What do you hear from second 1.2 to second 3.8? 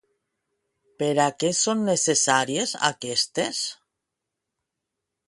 a què són necessàries aquestes?